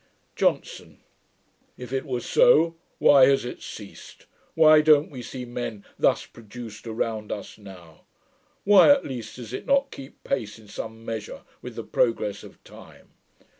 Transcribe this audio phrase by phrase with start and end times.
[0.35, 0.97] JOHNSON.
[1.77, 4.25] 'If it were so, why has it ceased?
[4.55, 8.01] Why don't we see men thus produced around us now?
[8.63, 12.63] Why, at least, does it not keep pace, in some measure, with the progress of
[12.63, 13.09] time?